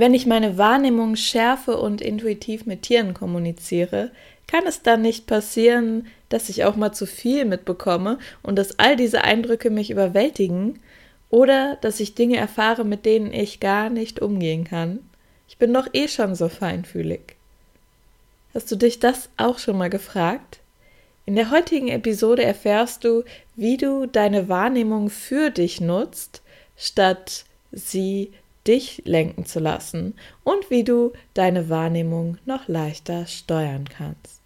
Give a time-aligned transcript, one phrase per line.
[0.00, 4.10] Wenn ich meine Wahrnehmung schärfe und intuitiv mit Tieren kommuniziere,
[4.46, 8.96] kann es dann nicht passieren, dass ich auch mal zu viel mitbekomme und dass all
[8.96, 10.80] diese Eindrücke mich überwältigen
[11.28, 15.00] oder dass ich Dinge erfahre, mit denen ich gar nicht umgehen kann.
[15.50, 17.36] Ich bin doch eh schon so feinfühlig.
[18.54, 20.60] Hast du dich das auch schon mal gefragt?
[21.26, 23.22] In der heutigen Episode erfährst du,
[23.54, 26.40] wie du deine Wahrnehmung für dich nutzt,
[26.74, 28.32] statt sie
[28.66, 30.14] dich lenken zu lassen
[30.44, 34.40] und wie du deine Wahrnehmung noch leichter steuern kannst.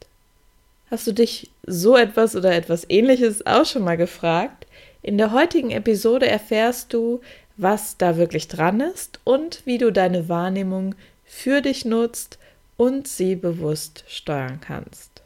[0.90, 4.66] Hast du dich so etwas oder etwas ähnliches auch schon mal gefragt?
[5.02, 7.20] In der heutigen Episode erfährst du,
[7.56, 12.38] was da wirklich dran ist und wie du deine Wahrnehmung für dich nutzt
[12.76, 15.22] und sie bewusst steuern kannst.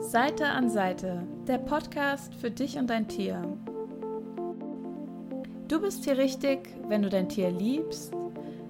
[0.00, 3.42] Seite an Seite, der Podcast für dich und dein Tier.
[5.70, 8.12] Du bist hier richtig, wenn du dein Tier liebst,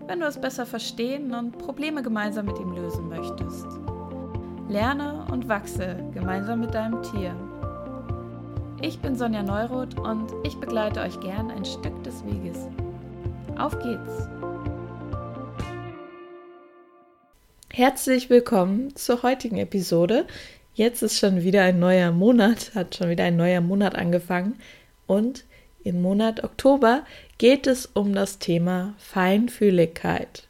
[0.07, 3.65] wenn du es besser verstehen und Probleme gemeinsam mit ihm lösen möchtest.
[4.69, 7.35] Lerne und wachse gemeinsam mit deinem Tier.
[8.83, 12.69] Ich bin Sonja Neuroth und ich begleite euch gern ein Stück des Weges.
[13.57, 14.29] Auf geht's!
[17.73, 20.27] Herzlich willkommen zur heutigen Episode.
[20.75, 24.59] Jetzt ist schon wieder ein neuer Monat, hat schon wieder ein neuer Monat angefangen
[25.07, 25.47] und
[25.85, 27.05] im Monat Oktober
[27.39, 30.47] geht es um das Thema Feinfühligkeit.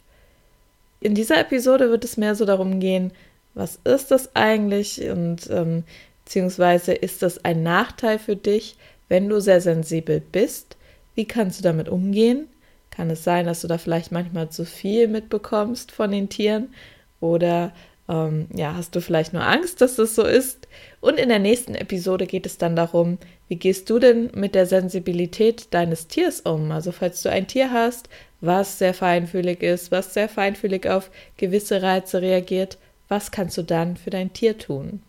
[1.00, 3.12] In dieser Episode wird es mehr so darum gehen,
[3.54, 5.84] was ist das eigentlich und ähm,
[6.24, 8.76] beziehungsweise ist das ein Nachteil für dich,
[9.08, 10.76] wenn du sehr sensibel bist?
[11.14, 12.48] Wie kannst du damit umgehen?
[12.90, 16.74] Kann es sein, dass du da vielleicht manchmal zu viel mitbekommst von den Tieren
[17.20, 17.72] oder
[18.08, 20.68] ähm, ja, hast du vielleicht nur Angst, dass das so ist?
[21.00, 23.18] Und in der nächsten Episode geht es dann darum,
[23.50, 26.70] wie gehst du denn mit der Sensibilität deines Tiers um?
[26.70, 28.08] Also falls du ein Tier hast,
[28.40, 33.96] was sehr feinfühlig ist, was sehr feinfühlig auf gewisse Reize reagiert, was kannst du dann
[33.96, 35.02] für dein Tier tun?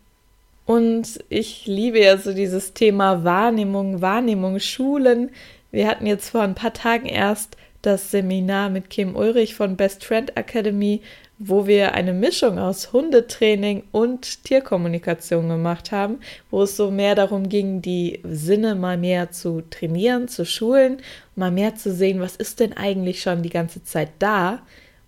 [0.66, 5.30] Und ich liebe ja so dieses Thema Wahrnehmung, Wahrnehmung, Schulen.
[5.70, 10.04] Wir hatten jetzt vor ein paar Tagen erst das Seminar mit Kim Ulrich von Best
[10.04, 11.00] Friend Academy
[11.44, 16.20] wo wir eine Mischung aus Hundetraining und Tierkommunikation gemacht haben,
[16.52, 20.98] wo es so mehr darum ging, die Sinne mal mehr zu trainieren, zu schulen,
[21.34, 24.62] mal mehr zu sehen, was ist denn eigentlich schon die ganze Zeit da.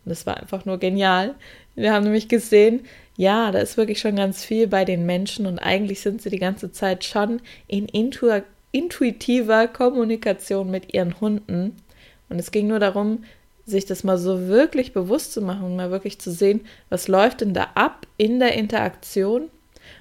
[0.04, 1.36] Und das war einfach nur genial.
[1.76, 2.80] Wir haben nämlich gesehen,
[3.16, 6.40] ja, da ist wirklich schon ganz viel bei den Menschen und eigentlich sind sie die
[6.40, 8.28] ganze Zeit schon in intu
[8.72, 11.76] intuitiver Kommunikation mit ihren Hunden.
[12.28, 13.22] Und es ging nur darum,
[13.66, 16.60] sich das mal so wirklich bewusst zu machen mal wirklich zu sehen,
[16.90, 19.48] was läuft denn da ab in der Interaktion.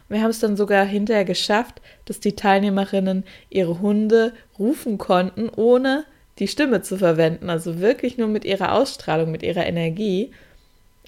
[0.09, 6.05] Wir haben es dann sogar hinterher geschafft, dass die Teilnehmerinnen ihre Hunde rufen konnten, ohne
[6.39, 10.31] die Stimme zu verwenden, also wirklich nur mit ihrer Ausstrahlung, mit ihrer Energie.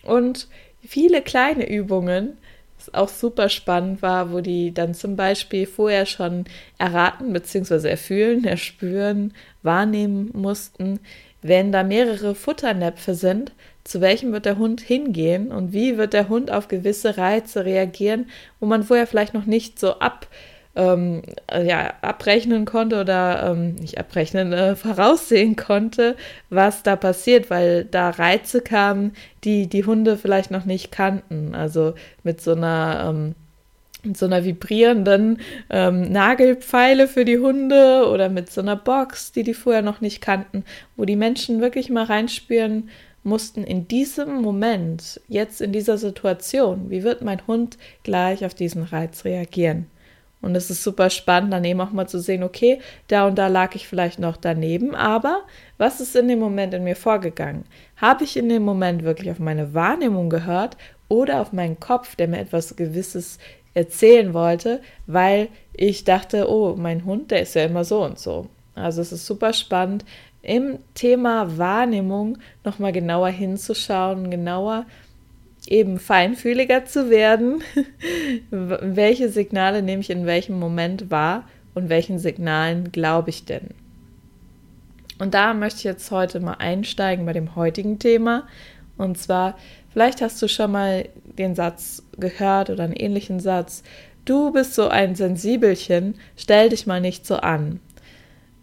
[0.03, 0.47] Und
[0.85, 2.37] viele kleine Übungen,
[2.77, 6.45] was auch super spannend war, wo die dann zum Beispiel vorher schon
[6.77, 7.89] erraten bzw.
[7.89, 9.33] erfühlen, erspüren,
[9.63, 10.99] wahrnehmen mussten,
[11.47, 13.51] wenn da mehrere Futternäpfe sind,
[13.83, 18.29] zu welchem wird der Hund hingehen und wie wird der Hund auf gewisse Reize reagieren,
[18.59, 20.27] wo man vorher vielleicht noch nicht so ab,
[20.75, 26.15] ähm, ja, abrechnen konnte oder ähm, nicht abrechnen, äh, voraussehen konnte,
[26.49, 29.13] was da passiert, weil da Reize kamen,
[29.43, 31.53] die die Hunde vielleicht noch nicht kannten.
[31.53, 33.35] Also mit so einer ähm,
[34.05, 35.39] mit so einer vibrierenden
[35.69, 40.21] ähm, Nagelpfeile für die Hunde oder mit so einer Box, die die vorher noch nicht
[40.21, 40.63] kannten,
[40.95, 42.89] wo die Menschen wirklich mal reinspüren
[43.23, 48.83] mussten in diesem Moment, jetzt in dieser Situation, wie wird mein Hund gleich auf diesen
[48.83, 49.87] Reiz reagieren?
[50.41, 53.47] Und es ist super spannend, dann eben auch mal zu sehen, okay, da und da
[53.47, 55.41] lag ich vielleicht noch daneben, aber
[55.79, 57.63] was ist in dem Moment in mir vorgegangen?
[57.97, 60.77] Habe ich in dem Moment wirklich auf meine Wahrnehmung gehört
[61.07, 63.39] oder auf meinen Kopf, der mir etwas Gewisses
[63.75, 68.47] erzählen wollte, weil ich dachte, oh, mein Hund, der ist ja immer so und so.
[68.73, 70.03] Also es ist super spannend,
[70.41, 74.85] im Thema Wahrnehmung nochmal genauer hinzuschauen, genauer
[75.67, 77.63] eben feinfühliger zu werden.
[78.51, 83.69] Welche Signale nehme ich in welchem Moment wahr und welchen Signalen glaube ich denn?
[85.17, 88.47] Und da möchte ich jetzt heute mal einsteigen bei dem heutigen Thema.
[88.97, 89.57] Und zwar,
[89.95, 93.81] vielleicht hast du schon mal den Satz gehört oder einen ähnlichen Satz.
[94.25, 97.79] Du bist so ein Sensibelchen, stell dich mal nicht so an.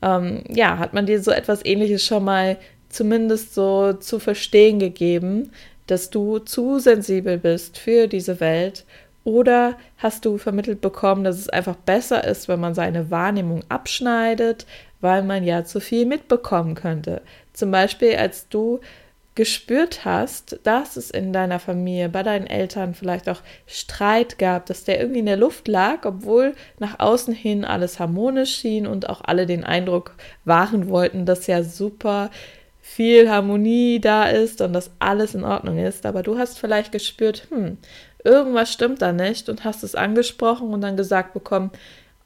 [0.02, 2.58] Ähm, ja, hat man dir so etwas ähnliches schon mal
[2.90, 5.52] zumindest so zu verstehen gegeben,
[5.86, 8.84] dass du zu sensibel bist für diese Welt
[9.24, 14.66] oder hast du vermittelt bekommen, dass es einfach besser ist, wenn man seine Wahrnehmung abschneidet,
[15.00, 17.22] weil man ja zu viel mitbekommen könnte.
[17.54, 18.80] Zum Beispiel, als du
[19.34, 24.84] gespürt hast, dass es in deiner Familie, bei deinen Eltern vielleicht auch Streit gab, dass
[24.84, 29.22] der irgendwie in der Luft lag, obwohl nach außen hin alles harmonisch schien und auch
[29.24, 30.14] alle den Eindruck
[30.44, 32.30] wahren wollten, dass ja super
[32.82, 36.04] viel Harmonie da ist und dass alles in Ordnung ist.
[36.04, 37.78] Aber du hast vielleicht gespürt, hm,
[38.24, 41.70] irgendwas stimmt da nicht und hast es angesprochen und dann gesagt bekommen,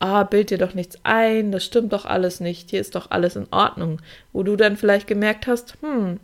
[0.01, 3.37] ah, bild dir doch nichts ein, das stimmt doch alles nicht, hier ist doch alles
[3.37, 4.01] in Ordnung.
[4.33, 6.19] Wo du dann vielleicht gemerkt hast, hm,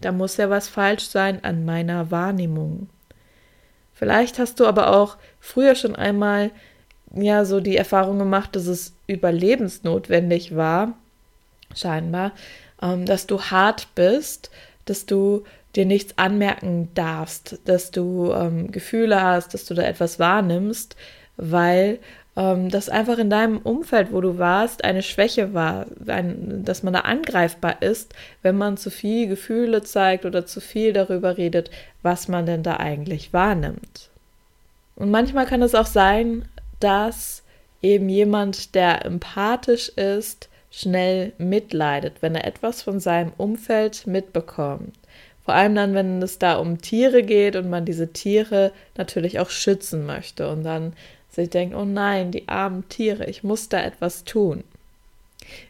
[0.00, 2.88] da muss ja was falsch sein an meiner Wahrnehmung.
[3.94, 6.50] Vielleicht hast du aber auch früher schon einmal
[7.14, 10.94] ja so die Erfahrung gemacht, dass es überlebensnotwendig war,
[11.74, 12.32] scheinbar,
[12.82, 14.50] ähm, dass du hart bist,
[14.84, 15.44] dass du
[15.74, 20.96] dir nichts anmerken darfst, dass du ähm, Gefühle hast, dass du da etwas wahrnimmst,
[21.36, 21.98] weil
[22.36, 26.92] ähm, das einfach in deinem Umfeld, wo du warst, eine Schwäche war, ein, dass man
[26.92, 31.70] da angreifbar ist, wenn man zu viel Gefühle zeigt oder zu viel darüber redet,
[32.02, 34.10] was man denn da eigentlich wahrnimmt.
[34.96, 36.46] Und manchmal kann es auch sein,
[36.80, 37.42] dass
[37.82, 44.94] eben jemand, der empathisch ist, schnell mitleidet, wenn er etwas von seinem Umfeld mitbekommt.
[45.44, 49.48] Vor allem dann, wenn es da um Tiere geht und man diese Tiere natürlich auch
[49.48, 50.92] schützen möchte und dann
[51.36, 54.64] sich denkt, oh nein, die armen Tiere, ich muss da etwas tun.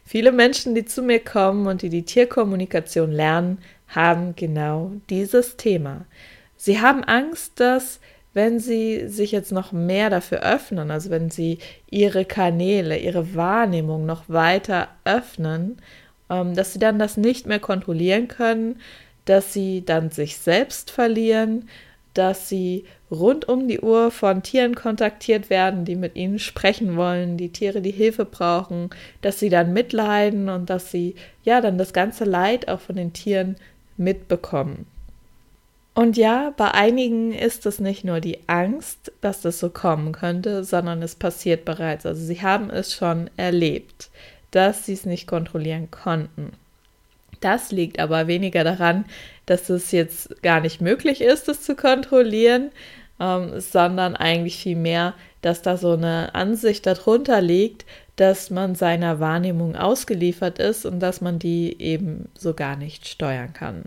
[0.03, 3.59] Viele Menschen, die zu mir kommen und die die Tierkommunikation lernen,
[3.89, 6.05] haben genau dieses Thema.
[6.55, 7.99] Sie haben Angst, dass
[8.33, 11.59] wenn sie sich jetzt noch mehr dafür öffnen, also wenn sie
[11.89, 15.77] ihre Kanäle, ihre Wahrnehmung noch weiter öffnen,
[16.29, 18.79] ähm, dass sie dann das nicht mehr kontrollieren können,
[19.25, 21.67] dass sie dann sich selbst verlieren,
[22.13, 27.37] dass sie rund um die Uhr von Tieren kontaktiert werden, die mit ihnen sprechen wollen,
[27.37, 28.89] die Tiere, die Hilfe brauchen,
[29.21, 33.13] dass sie dann mitleiden und dass sie ja dann das ganze Leid auch von den
[33.13, 33.55] Tieren
[33.95, 34.85] mitbekommen.
[35.97, 40.63] Und ja, bei einigen ist es nicht nur die Angst, dass das so kommen könnte,
[40.63, 42.05] sondern es passiert bereits.
[42.05, 44.11] Also sie haben es schon erlebt,
[44.51, 46.51] dass sie es nicht kontrollieren konnten.
[47.39, 49.05] Das liegt aber weniger daran,
[49.45, 52.71] dass es jetzt gar nicht möglich ist, es zu kontrollieren,
[53.19, 57.85] ähm, sondern eigentlich vielmehr, dass da so eine Ansicht darunter liegt,
[58.17, 63.53] dass man seiner Wahrnehmung ausgeliefert ist und dass man die eben so gar nicht steuern
[63.53, 63.83] kann.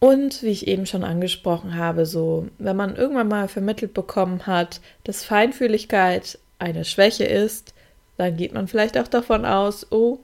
[0.00, 4.80] Und wie ich eben schon angesprochen habe, so, wenn man irgendwann mal vermittelt bekommen hat,
[5.02, 7.74] dass Feinfühligkeit eine Schwäche ist,
[8.16, 10.18] dann geht man vielleicht auch davon aus, oh,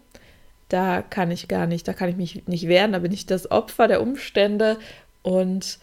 [0.75, 3.49] da kann ich gar nicht, da kann ich mich nicht wehren, da bin ich das
[3.53, 4.77] Opfer der Umstände
[5.23, 5.79] und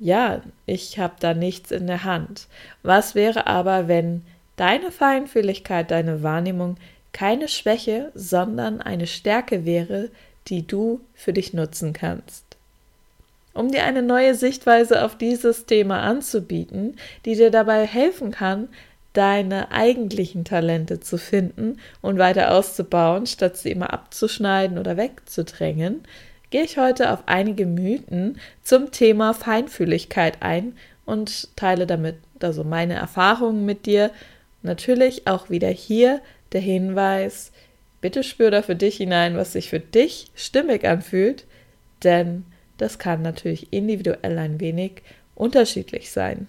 [0.00, 2.48] ja, ich habe da nichts in der Hand.
[2.82, 4.22] Was wäre aber, wenn
[4.56, 6.78] deine Feinfühligkeit, deine Wahrnehmung
[7.12, 10.10] keine Schwäche, sondern eine Stärke wäre,
[10.48, 12.44] die du für dich nutzen kannst?
[13.52, 18.68] Um dir eine neue Sichtweise auf dieses Thema anzubieten, die dir dabei helfen kann,
[19.14, 26.02] deine eigentlichen Talente zu finden und weiter auszubauen, statt sie immer abzuschneiden oder wegzudrängen,
[26.50, 30.76] gehe ich heute auf einige Mythen zum Thema Feinfühligkeit ein
[31.06, 34.10] und teile damit also meine Erfahrungen mit dir.
[34.62, 36.20] Natürlich auch wieder hier
[36.52, 37.52] der Hinweis,
[38.00, 41.44] bitte spür da für dich hinein, was sich für dich stimmig anfühlt,
[42.02, 42.44] denn
[42.78, 45.02] das kann natürlich individuell ein wenig
[45.34, 46.48] unterschiedlich sein.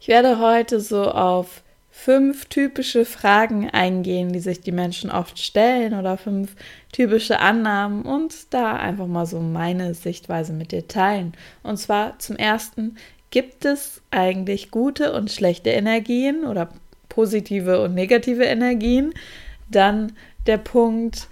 [0.00, 1.62] Ich werde heute so auf
[1.98, 6.54] fünf typische Fragen eingehen, die sich die Menschen oft stellen oder fünf
[6.92, 11.32] typische Annahmen und da einfach mal so meine Sichtweise mit dir teilen.
[11.62, 12.96] Und zwar zum ersten,
[13.30, 16.68] gibt es eigentlich gute und schlechte Energien oder
[17.08, 19.14] positive und negative Energien?
[19.70, 20.12] Dann
[20.46, 21.28] der Punkt,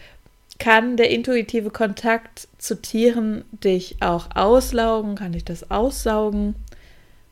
[0.59, 5.15] kann der intuitive Kontakt zu Tieren dich auch auslaugen?
[5.15, 6.55] Kann ich das aussaugen?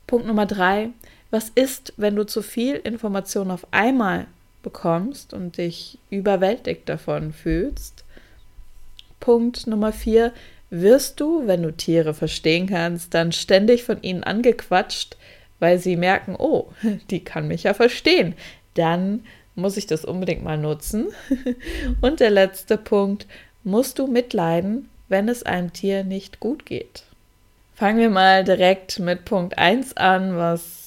[0.06, 0.90] Punkt Nummer drei,
[1.32, 4.26] was ist, wenn du zu viel Information auf einmal
[4.62, 8.04] bekommst und dich überwältigt davon fühlst?
[9.18, 10.32] Punkt Nummer vier.
[10.68, 15.16] Wirst du, wenn du Tiere verstehen kannst, dann ständig von ihnen angequatscht,
[15.58, 16.68] weil sie merken, oh,
[17.10, 18.34] die kann mich ja verstehen.
[18.74, 19.24] Dann
[19.54, 21.08] muss ich das unbedingt mal nutzen.
[22.00, 23.26] Und der letzte Punkt,
[23.64, 27.04] musst du mitleiden, wenn es einem Tier nicht gut geht.
[27.74, 30.81] Fangen wir mal direkt mit Punkt 1 an, was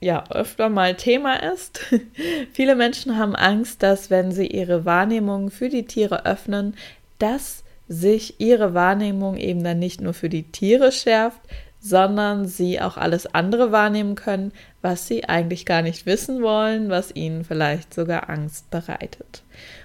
[0.00, 1.80] ja öfter mal Thema ist.
[2.52, 6.74] Viele Menschen haben Angst, dass wenn sie ihre Wahrnehmung für die Tiere öffnen,
[7.18, 11.40] dass sich ihre Wahrnehmung eben dann nicht nur für die Tiere schärft,
[11.80, 14.52] sondern sie auch alles andere wahrnehmen können,
[14.82, 19.42] was sie eigentlich gar nicht wissen wollen, was ihnen vielleicht sogar Angst bereitet.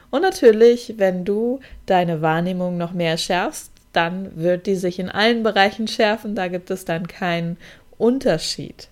[0.09, 5.43] Und natürlich, wenn du deine Wahrnehmung noch mehr schärfst, dann wird die sich in allen
[5.43, 7.57] Bereichen schärfen, da gibt es dann keinen
[7.97, 8.89] Unterschied.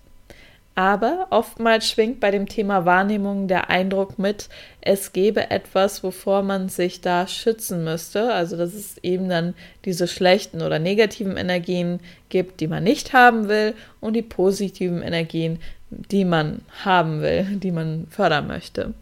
[0.73, 4.47] Aber oftmals schwingt bei dem Thema Wahrnehmung der Eindruck mit,
[4.79, 8.33] es gäbe etwas, wovor man sich da schützen müsste.
[8.33, 11.99] Also dass es eben dann diese schlechten oder negativen Energien
[12.29, 15.59] gibt, die man nicht haben will, und die positiven Energien,
[15.89, 18.93] die man haben will, die man fördern möchte.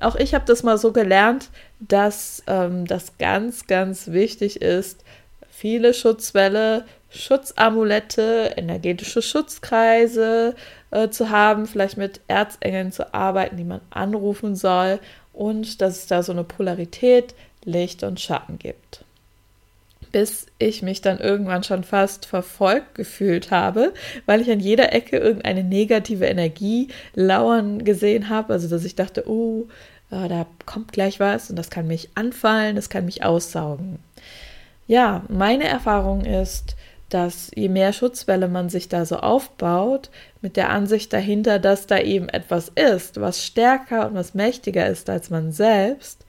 [0.00, 1.50] Auch ich habe das mal so gelernt,
[1.80, 5.04] dass ähm, das ganz, ganz wichtig ist,
[5.50, 6.84] viele Schutzwälle,
[7.16, 10.54] Schutzamulette, energetische Schutzkreise
[10.90, 15.00] äh, zu haben, vielleicht mit Erzengeln zu arbeiten, die man anrufen soll
[15.32, 19.04] und dass es da so eine Polarität Licht und Schatten gibt.
[20.12, 23.92] Bis ich mich dann irgendwann schon fast verfolgt gefühlt habe,
[24.24, 28.52] weil ich an jeder Ecke irgendeine negative Energie lauern gesehen habe.
[28.52, 29.66] Also, dass ich dachte, oh,
[30.10, 33.98] äh, da kommt gleich was und das kann mich anfallen, das kann mich aussaugen.
[34.86, 36.76] Ja, meine Erfahrung ist,
[37.08, 40.10] dass je mehr Schutzwelle man sich da so aufbaut,
[40.40, 45.08] mit der Ansicht dahinter, dass da eben etwas ist, was stärker und was mächtiger ist
[45.08, 46.24] als man selbst,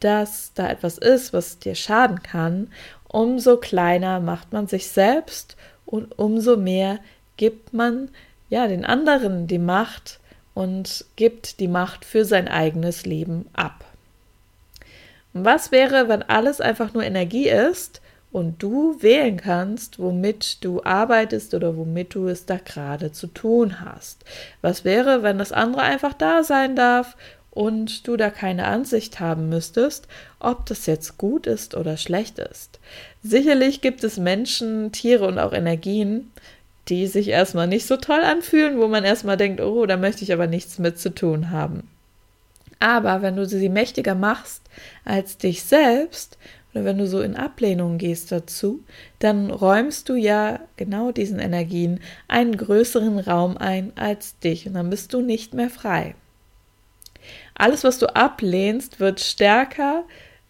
[0.00, 2.72] dass da etwas ist, was dir schaden kann,
[3.06, 6.98] umso kleiner macht man sich selbst und umso mehr
[7.36, 8.08] gibt man
[8.48, 10.20] ja den anderen die Macht
[10.54, 13.84] und gibt die Macht für sein eigenes Leben ab.
[15.32, 17.99] Was wäre, wenn alles einfach nur Energie ist
[18.32, 23.80] und du wählen kannst, womit du arbeitest oder womit du es da gerade zu tun
[23.80, 24.24] hast?
[24.60, 27.16] Was wäre, wenn das andere einfach da sein darf
[27.50, 30.06] und du da keine Ansicht haben müsstest,
[30.38, 32.78] ob das jetzt gut ist oder schlecht ist?
[33.22, 36.30] Sicherlich gibt es Menschen, Tiere und auch Energien,
[36.88, 40.32] die sich erstmal nicht so toll anfühlen, wo man erstmal denkt, oh, da möchte ich
[40.32, 41.88] aber nichts mit zu tun haben.
[42.78, 44.62] Aber wenn du sie mächtiger machst
[45.04, 46.38] als dich selbst,
[46.72, 48.84] oder wenn du so in Ablehnung gehst dazu,
[49.18, 54.90] dann räumst du ja genau diesen Energien einen größeren Raum ein als dich und dann
[54.90, 56.14] bist du nicht mehr frei.
[57.54, 60.04] Alles, was du ablehnst, wird stärker,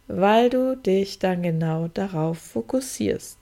[0.06, 3.38] weil du dich dann genau darauf fokussierst.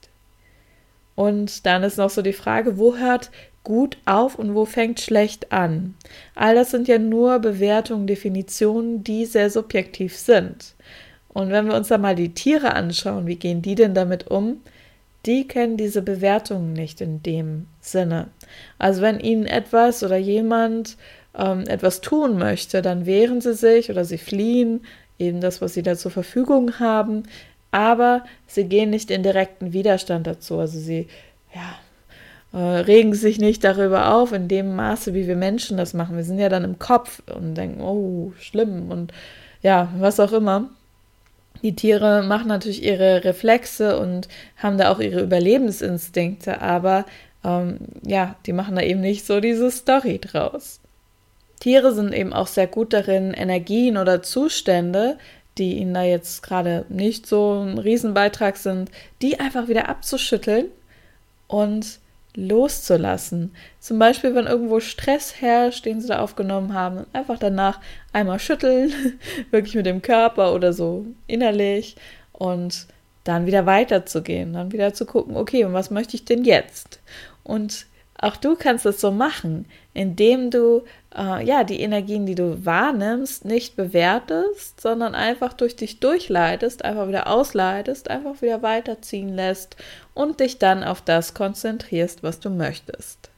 [1.15, 3.29] Und dann ist noch so die Frage, wo hört
[3.63, 5.95] gut auf und wo fängt schlecht an?
[6.33, 10.75] All das sind ja nur Bewertungen, Definitionen, die sehr subjektiv sind.
[11.29, 14.57] Und wenn wir uns da mal die Tiere anschauen, wie gehen die denn damit um?
[15.25, 18.27] Die kennen diese Bewertungen nicht in dem Sinne.
[18.77, 20.97] Also wenn ihnen etwas oder jemand
[21.37, 24.81] ähm, etwas tun möchte, dann wehren sie sich oder sie fliehen,
[25.19, 27.23] eben das, was sie da zur Verfügung haben
[27.71, 30.57] aber sie gehen nicht in direkten Widerstand dazu.
[30.59, 31.07] Also sie
[31.53, 36.15] ja, äh, regen sich nicht darüber auf in dem Maße, wie wir Menschen das machen.
[36.15, 39.13] Wir sind ja dann im Kopf und denken, oh, schlimm und
[39.61, 40.69] ja, was auch immer.
[41.61, 47.05] Die Tiere machen natürlich ihre Reflexe und haben da auch ihre Überlebensinstinkte, aber
[47.43, 50.79] ähm, ja, die machen da eben nicht so diese Story draus.
[51.59, 55.17] Tiere sind eben auch sehr gut darin, Energien oder Zustände
[55.59, 58.89] die ihnen da jetzt gerade nicht so ein Riesenbeitrag sind,
[59.21, 60.65] die einfach wieder abzuschütteln
[61.47, 61.99] und
[62.35, 63.53] loszulassen.
[63.79, 67.79] Zum Beispiel, wenn irgendwo Stress herrscht, den sie da aufgenommen haben, einfach danach
[68.13, 68.93] einmal schütteln,
[69.51, 71.95] wirklich mit dem Körper oder so innerlich
[72.31, 72.87] und
[73.23, 76.99] dann wieder weiterzugehen, dann wieder zu gucken, okay, und was möchte ich denn jetzt?
[77.43, 77.85] Und
[78.21, 80.83] auch du kannst es so machen, indem du
[81.15, 87.07] äh, ja die Energien, die du wahrnimmst, nicht bewertest, sondern einfach durch dich durchleitest, einfach
[87.07, 89.77] wieder ausleitest, einfach wieder weiterziehen lässt
[90.13, 93.28] und dich dann auf das konzentrierst, was du möchtest.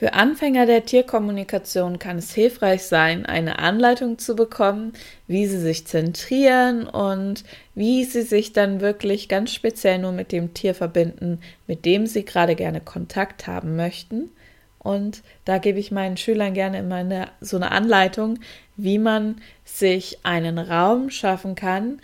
[0.00, 4.94] Für Anfänger der Tierkommunikation kann es hilfreich sein, eine Anleitung zu bekommen,
[5.26, 10.54] wie sie sich zentrieren und wie sie sich dann wirklich ganz speziell nur mit dem
[10.54, 14.30] Tier verbinden, mit dem sie gerade gerne Kontakt haben möchten.
[14.78, 18.38] Und da gebe ich meinen Schülern gerne immer eine, so eine Anleitung,
[18.78, 22.00] wie man sich einen Raum schaffen kann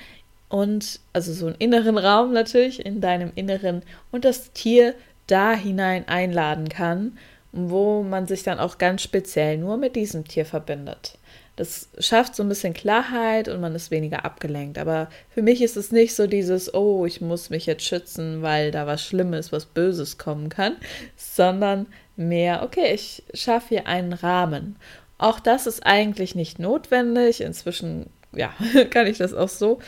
[0.50, 3.80] und also so einen inneren Raum natürlich in deinem Inneren
[4.12, 4.94] und das Tier
[5.26, 7.16] da hinein einladen kann
[7.56, 11.18] wo man sich dann auch ganz speziell nur mit diesem Tier verbindet.
[11.56, 14.76] Das schafft so ein bisschen Klarheit und man ist weniger abgelenkt.
[14.76, 18.70] Aber für mich ist es nicht so dieses, oh, ich muss mich jetzt schützen, weil
[18.70, 20.76] da was Schlimmes, was Böses kommen kann,
[21.16, 24.76] sondern mehr, okay, ich schaffe hier einen Rahmen.
[25.16, 27.40] Auch das ist eigentlich nicht notwendig.
[27.40, 28.52] Inzwischen, ja,
[28.90, 29.78] kann ich das auch so.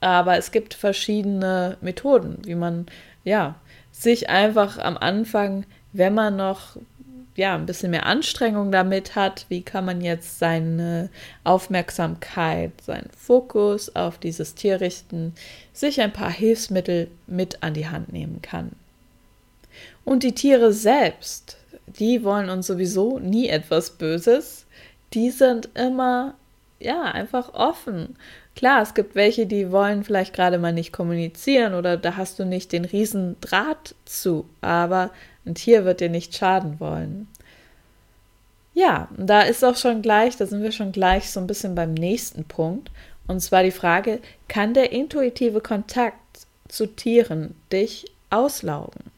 [0.00, 2.86] Aber es gibt verschiedene Methoden, wie man,
[3.22, 3.54] ja,
[3.92, 6.76] sich einfach am Anfang, wenn man noch
[7.36, 11.10] ja, ein bisschen mehr Anstrengung damit hat, wie kann man jetzt seine
[11.44, 15.34] Aufmerksamkeit, seinen Fokus auf dieses Tier richten,
[15.72, 18.72] sich ein paar Hilfsmittel mit an die Hand nehmen kann.
[20.04, 24.66] Und die Tiere selbst, die wollen uns sowieso nie etwas Böses.
[25.12, 26.34] Die sind immer,
[26.80, 28.16] ja, einfach offen.
[28.56, 32.46] Klar, es gibt welche, die wollen vielleicht gerade mal nicht kommunizieren oder da hast du
[32.46, 35.10] nicht den riesen Draht zu, aber
[35.44, 37.28] ein Tier wird dir nicht schaden wollen.
[38.72, 41.92] Ja, da ist auch schon gleich, da sind wir schon gleich so ein bisschen beim
[41.92, 42.90] nächsten Punkt.
[43.26, 46.16] Und zwar die Frage, kann der intuitive Kontakt
[46.68, 49.15] zu Tieren dich auslaugen?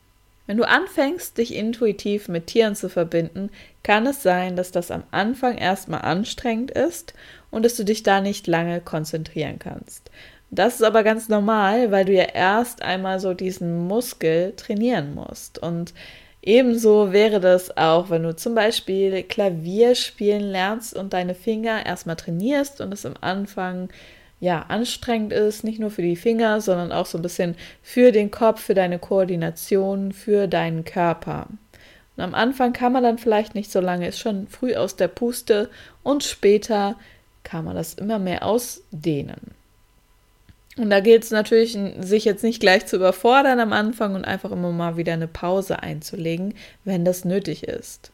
[0.49, 3.51] Wenn du anfängst, dich intuitiv mit Tieren zu verbinden,
[3.83, 7.13] kann es sein, dass das am Anfang erstmal anstrengend ist
[7.51, 10.11] und dass du dich da nicht lange konzentrieren kannst.
[10.51, 15.59] Das ist aber ganz normal, weil du ja erst einmal so diesen Muskel trainieren musst.
[15.59, 15.93] Und
[16.41, 22.17] ebenso wäre das auch, wenn du zum Beispiel Klavier spielen lernst und deine Finger erstmal
[22.17, 23.91] trainierst und es am Anfang
[24.41, 28.31] ja anstrengend ist, nicht nur für die Finger, sondern auch so ein bisschen für den
[28.31, 31.49] Kopf, für deine Koordination, für deinen Körper.
[32.17, 35.09] Und am Anfang kann man dann vielleicht nicht so lange, ist schon früh aus der
[35.09, 35.71] Puste
[36.03, 36.97] und später
[37.45, 39.59] kann man das immer mehr ausdehnen.
[40.77, 44.53] Und da gilt es natürlich, sich jetzt nicht gleich zu überfordern am Anfang und einfach
[44.53, 46.55] immer mal wieder eine Pause einzulegen,
[46.85, 48.13] wenn das nötig ist.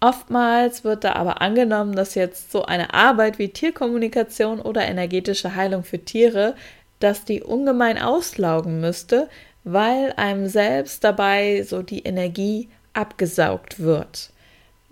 [0.00, 5.82] Oftmals wird da aber angenommen, dass jetzt so eine Arbeit wie Tierkommunikation oder energetische Heilung
[5.82, 6.54] für Tiere,
[7.00, 9.28] dass die ungemein auslaugen müsste,
[9.64, 14.30] weil einem selbst dabei so die Energie abgesaugt wird.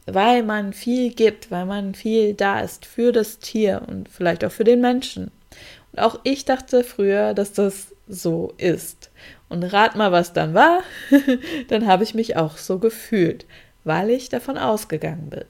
[0.06, 4.52] Weil man viel gibt, weil man viel da ist für das Tier und vielleicht auch
[4.52, 5.30] für den Menschen.
[5.92, 9.10] Und auch ich dachte früher, dass das so ist.
[9.48, 10.80] Und rat mal, was dann war,
[11.68, 13.46] dann habe ich mich auch so gefühlt
[13.86, 15.44] weil ich davon ausgegangen bin.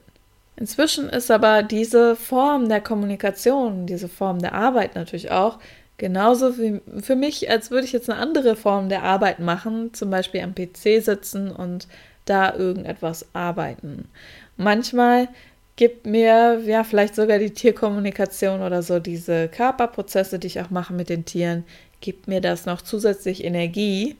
[0.55, 5.59] Inzwischen ist aber diese Form der Kommunikation, diese Form der Arbeit natürlich auch
[5.97, 10.09] genauso wie für mich, als würde ich jetzt eine andere Form der Arbeit machen, zum
[10.09, 11.87] Beispiel am PC sitzen und
[12.25, 14.07] da irgendetwas arbeiten.
[14.55, 15.27] Manchmal
[15.75, 20.93] gibt mir ja vielleicht sogar die Tierkommunikation oder so diese Körperprozesse, die ich auch mache
[20.93, 21.63] mit den Tieren,
[22.01, 24.15] gibt mir das noch zusätzlich Energie,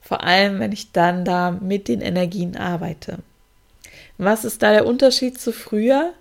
[0.00, 3.18] vor allem wenn ich dann da mit den Energien arbeite.
[4.18, 6.12] Was ist da der Unterschied zu früher?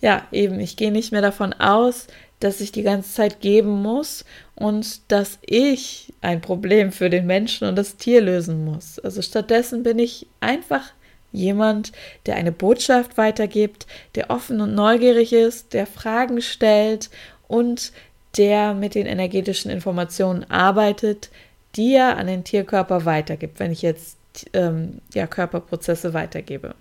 [0.00, 2.08] Ja, eben, ich gehe nicht mehr davon aus,
[2.40, 7.66] dass ich die ganze Zeit geben muss und dass ich ein Problem für den Menschen
[7.66, 8.98] und das Tier lösen muss.
[8.98, 10.92] Also stattdessen bin ich einfach
[11.32, 11.92] jemand,
[12.26, 17.10] der eine Botschaft weitergibt, der offen und neugierig ist, der Fragen stellt
[17.48, 17.92] und
[18.36, 21.30] der mit den energetischen Informationen arbeitet,
[21.76, 24.18] die er an den Tierkörper weitergibt, wenn ich jetzt
[24.52, 26.74] ähm, ja, Körperprozesse weitergebe.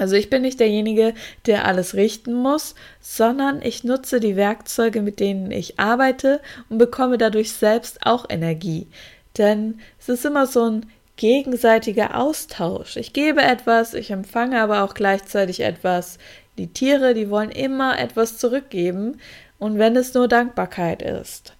[0.00, 1.12] Also ich bin nicht derjenige,
[1.44, 7.18] der alles richten muss, sondern ich nutze die Werkzeuge, mit denen ich arbeite und bekomme
[7.18, 8.86] dadurch selbst auch Energie.
[9.36, 10.86] Denn es ist immer so ein
[11.16, 12.96] gegenseitiger Austausch.
[12.96, 16.16] Ich gebe etwas, ich empfange aber auch gleichzeitig etwas.
[16.56, 19.20] Die Tiere, die wollen immer etwas zurückgeben
[19.58, 21.52] und wenn es nur Dankbarkeit ist.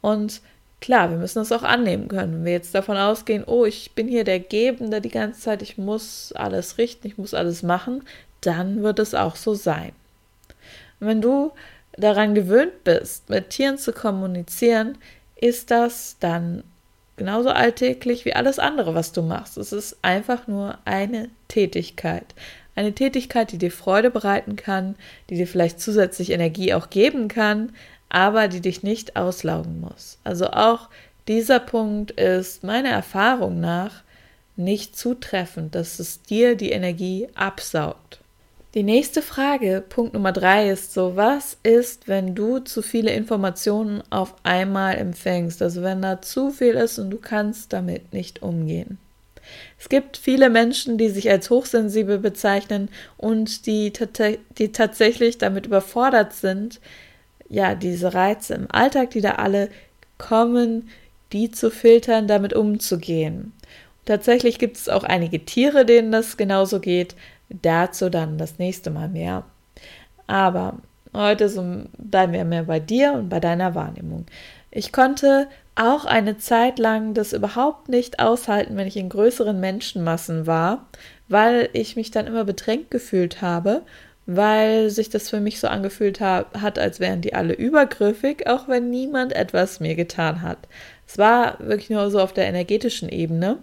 [0.00, 0.40] Und
[0.80, 2.34] Klar, wir müssen das auch annehmen können.
[2.34, 5.76] Wenn wir jetzt davon ausgehen, oh, ich bin hier der Gebende die ganze Zeit, ich
[5.76, 8.04] muss alles richten, ich muss alles machen,
[8.40, 9.92] dann wird es auch so sein.
[11.00, 11.52] Und wenn du
[11.96, 14.98] daran gewöhnt bist, mit Tieren zu kommunizieren,
[15.36, 16.62] ist das dann
[17.16, 19.58] genauso alltäglich wie alles andere, was du machst.
[19.58, 22.34] Es ist einfach nur eine Tätigkeit.
[22.76, 24.94] Eine Tätigkeit, die dir Freude bereiten kann,
[25.28, 27.72] die dir vielleicht zusätzlich Energie auch geben kann,
[28.08, 30.18] aber die dich nicht auslaugen muss.
[30.24, 30.88] Also auch
[31.26, 34.02] dieser Punkt ist meiner Erfahrung nach
[34.56, 38.20] nicht zutreffend, dass es dir die Energie absaugt.
[38.74, 44.02] Die nächste Frage, Punkt Nummer drei, ist so, was ist, wenn du zu viele Informationen
[44.10, 45.62] auf einmal empfängst?
[45.62, 48.98] Also wenn da zu viel ist und du kannst damit nicht umgehen.
[49.78, 53.92] Es gibt viele Menschen, die sich als hochsensibel bezeichnen und die,
[54.58, 56.80] die tatsächlich damit überfordert sind,
[57.48, 59.68] ja, diese Reize im Alltag, die da alle
[60.18, 60.88] kommen,
[61.32, 63.52] die zu filtern, damit umzugehen.
[64.04, 67.14] Tatsächlich gibt es auch einige Tiere, denen das genauso geht.
[67.50, 69.44] Dazu dann das nächste Mal mehr.
[70.26, 70.78] Aber
[71.14, 71.64] heute so
[71.96, 74.26] bleiben wir mehr bei dir und bei deiner Wahrnehmung.
[74.70, 80.46] Ich konnte auch eine Zeit lang das überhaupt nicht aushalten, wenn ich in größeren Menschenmassen
[80.46, 80.86] war,
[81.28, 83.82] weil ich mich dann immer bedrängt gefühlt habe
[84.30, 88.90] weil sich das für mich so angefühlt hat, als wären die alle übergriffig, auch wenn
[88.90, 90.58] niemand etwas mir getan hat.
[91.06, 93.56] Es war wirklich nur so auf der energetischen Ebene.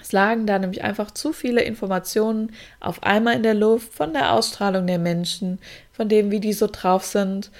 [0.00, 4.32] Es lagen da nämlich einfach zu viele Informationen auf einmal in der Luft von der
[4.32, 5.60] Ausstrahlung der Menschen,
[5.92, 7.52] von dem, wie die so drauf sind.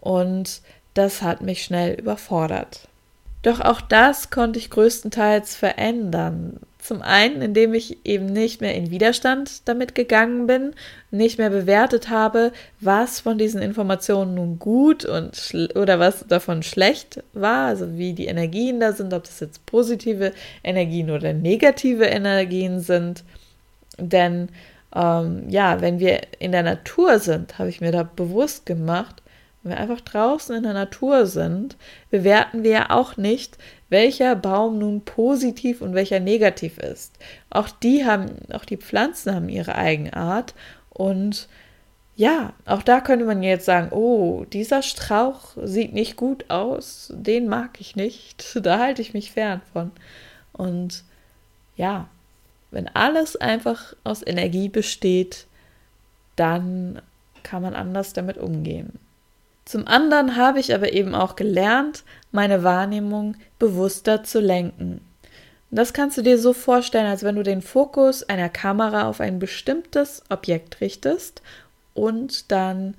[0.00, 0.62] Und
[0.94, 2.88] das hat mich schnell überfordert.
[3.42, 6.60] Doch auch das konnte ich größtenteils verändern.
[6.82, 10.74] Zum einen, indem ich eben nicht mehr in Widerstand damit gegangen bin,
[11.12, 17.22] nicht mehr bewertet habe, was von diesen Informationen nun gut und oder was davon schlecht
[17.34, 20.32] war, also wie die Energien da sind, ob das jetzt positive
[20.64, 23.22] Energien oder negative Energien sind.
[23.96, 24.48] Denn
[24.92, 29.22] ähm, ja, wenn wir in der Natur sind, habe ich mir da bewusst gemacht,
[29.62, 31.76] wenn wir einfach draußen in der Natur sind,
[32.10, 33.56] bewerten wir ja auch nicht,
[33.92, 37.12] welcher Baum nun positiv und welcher negativ ist.
[37.50, 40.54] Auch die haben, auch die Pflanzen haben ihre Eigenart
[40.90, 41.48] und
[42.16, 47.48] ja, auch da könnte man jetzt sagen, oh, dieser Strauch sieht nicht gut aus, den
[47.48, 49.92] mag ich nicht, da halte ich mich fern von.
[50.52, 51.04] Und
[51.76, 52.08] ja,
[52.70, 55.46] wenn alles einfach aus Energie besteht,
[56.36, 57.00] dann
[57.42, 58.98] kann man anders damit umgehen.
[59.64, 65.00] Zum anderen habe ich aber eben auch gelernt, meine Wahrnehmung bewusster zu lenken.
[65.70, 69.38] Das kannst du dir so vorstellen, als wenn du den Fokus einer Kamera auf ein
[69.38, 71.42] bestimmtes Objekt richtest
[71.94, 72.94] und dann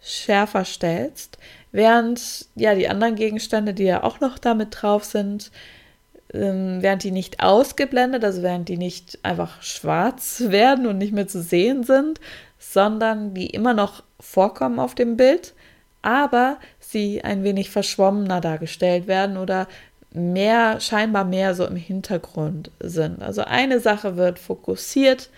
[0.00, 1.38] schärfer stellst,
[1.72, 5.50] während ja die anderen Gegenstände, die ja auch noch damit drauf sind,
[6.32, 11.28] ähm, während die nicht ausgeblendet, also während die nicht einfach schwarz werden und nicht mehr
[11.28, 12.20] zu sehen sind,
[12.58, 15.54] sondern die immer noch vorkommen auf dem Bild,
[16.02, 19.68] aber sie ein wenig verschwommener dargestellt werden oder
[20.12, 23.22] mehr, scheinbar mehr so im Hintergrund sind.
[23.22, 25.30] Also eine Sache wird fokussiert,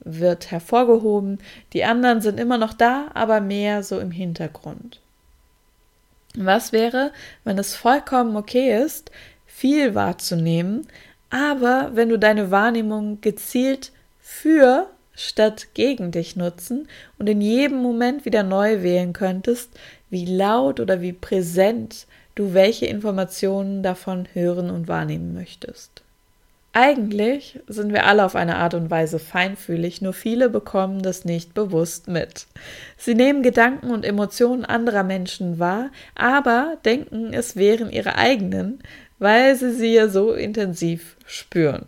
[0.00, 1.38] wird hervorgehoben,
[1.72, 5.00] die anderen sind immer noch da, aber mehr so im Hintergrund.
[6.36, 7.12] Was wäre,
[7.44, 9.10] wenn es vollkommen okay ist,
[9.46, 10.86] viel wahrzunehmen,
[11.30, 18.24] aber wenn du deine Wahrnehmung gezielt für statt gegen dich nutzen und in jedem Moment
[18.24, 19.70] wieder neu wählen könntest,
[20.14, 26.02] wie laut oder wie präsent du welche Informationen davon hören und wahrnehmen möchtest.
[26.72, 31.52] Eigentlich sind wir alle auf eine Art und Weise feinfühlig, nur viele bekommen das nicht
[31.52, 32.46] bewusst mit.
[32.96, 38.78] Sie nehmen Gedanken und Emotionen anderer Menschen wahr, aber denken, es wären ihre eigenen,
[39.18, 41.86] weil sie sie ja so intensiv spüren.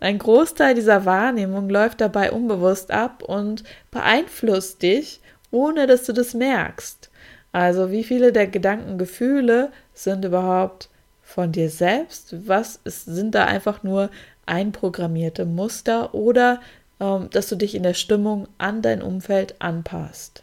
[0.00, 6.32] Ein Großteil dieser Wahrnehmung läuft dabei unbewusst ab und beeinflusst dich, ohne dass du das
[6.32, 7.10] merkst.
[7.54, 10.88] Also wie viele der Gedanken, Gefühle sind überhaupt
[11.22, 12.48] von dir selbst?
[12.48, 14.10] Was ist, sind da einfach nur
[14.44, 16.60] einprogrammierte Muster oder
[16.98, 20.42] ähm, dass du dich in der Stimmung an dein Umfeld anpasst?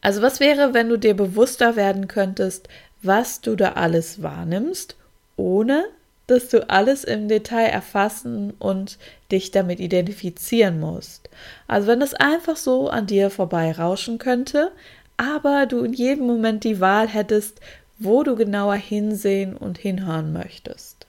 [0.00, 2.70] Also was wäre, wenn du dir bewusster werden könntest,
[3.02, 4.96] was du da alles wahrnimmst,
[5.36, 5.84] ohne
[6.26, 8.96] dass du alles im Detail erfassen und
[9.30, 11.28] dich damit identifizieren musst.
[11.66, 14.70] Also wenn es einfach so an dir vorbei rauschen könnte,
[15.20, 17.60] aber du in jedem Moment die Wahl hättest,
[17.98, 21.06] wo du genauer hinsehen und hinhören möchtest.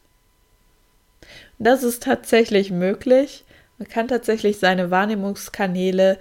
[1.60, 3.46] Das ist tatsächlich möglich.
[3.78, 6.18] Man kann tatsächlich seine Wahrnehmungskanäle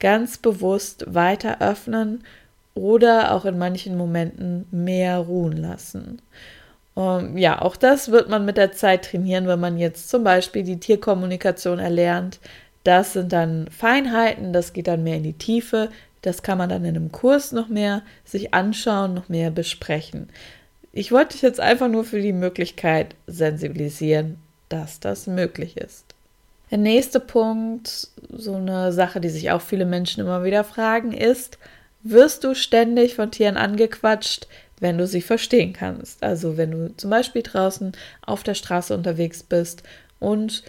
[0.00, 2.24] ganz bewusst weiter öffnen
[2.74, 6.20] oder auch in manchen Momenten mehr ruhen lassen.
[6.94, 10.24] Um, ähm, ja, auch das wird man mit der Zeit trainieren, wenn man jetzt zum
[10.24, 12.38] Beispiel die Tierkommunikation erlernt.
[12.84, 15.88] Das sind dann Feinheiten, das geht dann mehr in die Tiefe.
[16.22, 20.28] Das kann man dann in einem Kurs noch mehr sich anschauen, noch mehr besprechen.
[20.92, 26.04] Ich wollte dich jetzt einfach nur für die Möglichkeit sensibilisieren, dass das möglich ist.
[26.70, 31.58] Der nächste Punkt, so eine Sache, die sich auch viele Menschen immer wieder fragen, ist,
[32.02, 34.46] wirst du ständig von Tieren angequatscht,
[34.78, 36.22] wenn du sie verstehen kannst?
[36.22, 37.92] Also wenn du zum Beispiel draußen
[38.24, 39.82] auf der Straße unterwegs bist
[40.18, 40.62] und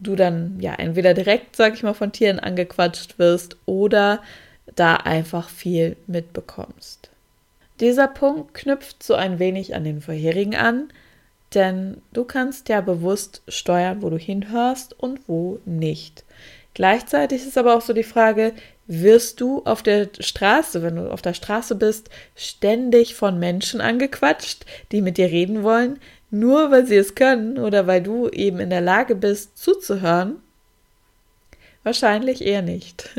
[0.00, 4.22] du dann ja entweder direkt, sag ich mal, von Tieren angequatscht wirst oder
[4.78, 7.10] da einfach viel mitbekommst.
[7.80, 10.92] Dieser Punkt knüpft so ein wenig an den vorherigen an,
[11.54, 16.24] denn du kannst ja bewusst steuern, wo du hinhörst und wo nicht.
[16.74, 18.52] Gleichzeitig ist aber auch so die Frage,
[18.86, 24.64] wirst du auf der Straße, wenn du auf der Straße bist, ständig von Menschen angequatscht,
[24.92, 25.98] die mit dir reden wollen,
[26.30, 30.36] nur weil sie es können oder weil du eben in der Lage bist zuzuhören?
[31.82, 33.10] Wahrscheinlich eher nicht.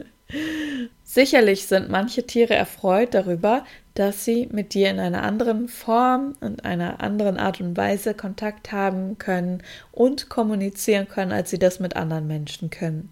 [1.12, 6.65] Sicherlich sind manche Tiere erfreut darüber, dass sie mit dir in einer anderen Form und
[6.65, 11.95] einer anderen Art und Weise Kontakt haben können und kommunizieren können, als sie das mit
[11.95, 13.10] anderen Menschen können.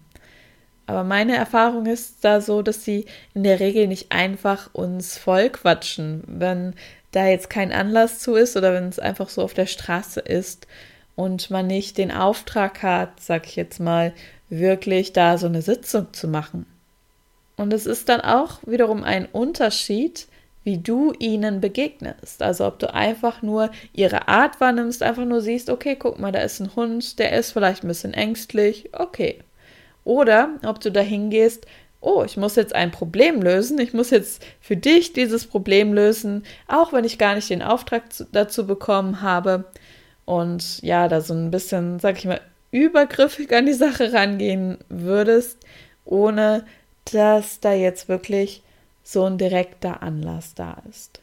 [0.86, 5.50] Aber meine Erfahrung ist da so, dass sie in der Regel nicht einfach uns voll
[5.50, 6.74] quatschen, wenn
[7.10, 10.68] da jetzt kein Anlass zu ist oder wenn es einfach so auf der Straße ist.
[11.16, 14.12] und man nicht den Auftrag hat, sag ich jetzt mal,
[14.50, 16.64] wirklich da so eine Sitzung zu machen.
[17.58, 20.28] Und es ist dann auch wiederum ein Unterschied,
[20.64, 22.42] wie du ihnen begegnest.
[22.42, 26.40] Also ob du einfach nur ihre Art wahrnimmst, einfach nur siehst, okay, guck mal, da
[26.40, 29.40] ist ein Hund, der ist vielleicht ein bisschen ängstlich, okay.
[30.04, 31.66] Oder ob du da hingehst,
[32.00, 36.44] oh, ich muss jetzt ein Problem lösen, ich muss jetzt für dich dieses Problem lösen,
[36.68, 39.64] auch wenn ich gar nicht den Auftrag dazu bekommen habe.
[40.24, 42.40] Und ja, da so ein bisschen, sag ich mal,
[42.70, 45.58] übergriffig an die Sache rangehen würdest,
[46.04, 46.64] ohne
[47.14, 48.62] dass da jetzt wirklich
[49.02, 51.20] so ein direkter Anlass da ist.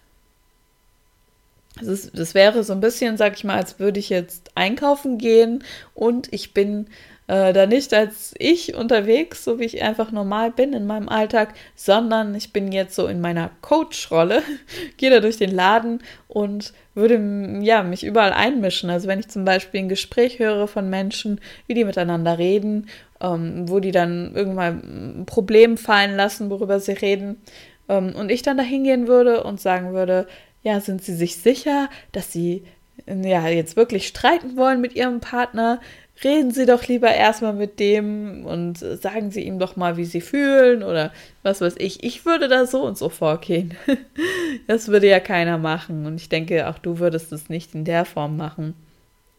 [1.75, 5.17] Das, ist, das wäre so ein bisschen, sag ich mal, als würde ich jetzt einkaufen
[5.17, 6.87] gehen und ich bin
[7.27, 11.53] äh, da nicht als ich unterwegs, so wie ich einfach normal bin in meinem Alltag,
[11.75, 14.43] sondern ich bin jetzt so in meiner Coach-Rolle,
[14.97, 17.19] gehe da durch den Laden und würde
[17.61, 18.89] ja, mich überall einmischen.
[18.89, 22.87] Also wenn ich zum Beispiel ein Gespräch höre von Menschen, wie die miteinander reden,
[23.21, 27.41] ähm, wo die dann irgendwann ein Problem fallen lassen, worüber sie reden,
[27.89, 30.27] ähm, und ich dann da hingehen würde und sagen würde,
[30.61, 32.63] ja, sind Sie sich sicher, dass Sie
[33.07, 35.79] ja jetzt wirklich streiten wollen mit Ihrem Partner?
[36.23, 40.21] Reden Sie doch lieber erstmal mit dem und sagen Sie ihm doch mal, wie Sie
[40.21, 41.11] fühlen oder
[41.43, 42.03] was weiß ich.
[42.03, 43.75] Ich würde da so und so vorgehen.
[44.67, 48.05] das würde ja keiner machen und ich denke, auch du würdest es nicht in der
[48.05, 48.75] Form machen.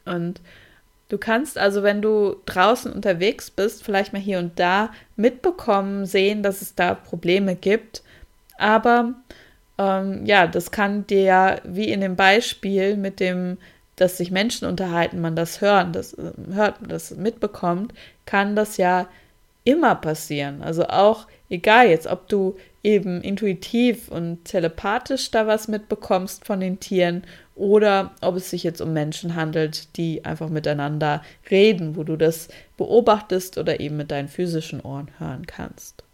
[0.05, 0.41] Und
[1.09, 6.43] Du kannst also, wenn du draußen unterwegs bist, vielleicht mal hier und da mitbekommen, sehen,
[6.43, 8.03] dass es da Probleme gibt
[8.59, 9.15] aber
[9.79, 13.59] ähm, ja, das kann dir ja, wie in dem Beispiel mit dem,
[13.97, 16.17] dass sich Menschen unterhalten, man das hören, das
[16.53, 17.93] hört, das mitbekommt,
[18.27, 19.09] kann das ja
[19.65, 20.63] immer passieren.
[20.63, 26.79] Also auch egal jetzt, ob du eben intuitiv und telepathisch da was mitbekommst von den
[26.79, 27.25] Tieren
[27.57, 32.49] oder ob es sich jetzt um Menschen handelt, die einfach miteinander reden, wo du das
[32.77, 36.05] beobachtest oder eben mit deinen physischen Ohren hören kannst.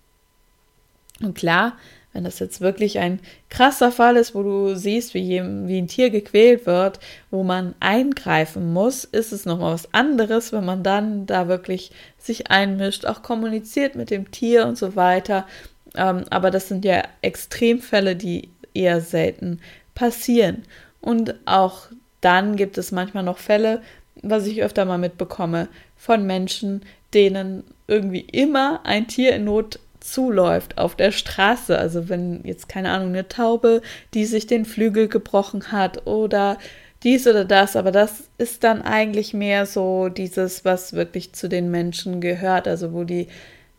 [1.20, 1.76] Und klar,
[2.12, 6.10] wenn das jetzt wirklich ein krasser Fall ist, wo du siehst, wie, wie ein Tier
[6.10, 11.48] gequält wird, wo man eingreifen muss, ist es nochmal was anderes, wenn man dann da
[11.48, 15.46] wirklich sich einmischt, auch kommuniziert mit dem Tier und so weiter.
[15.94, 19.60] Ähm, aber das sind ja Extremfälle, die eher selten
[19.94, 20.62] passieren.
[21.00, 21.86] Und auch
[22.20, 23.82] dann gibt es manchmal noch Fälle,
[24.22, 26.82] was ich öfter mal mitbekomme, von Menschen,
[27.14, 31.78] denen irgendwie immer ein Tier in Not zuläuft auf der Straße.
[31.78, 33.82] Also wenn jetzt keine Ahnung eine Taube,
[34.14, 36.58] die sich den Flügel gebrochen hat oder
[37.02, 41.70] dies oder das, aber das ist dann eigentlich mehr so dieses, was wirklich zu den
[41.70, 43.28] Menschen gehört, also wo die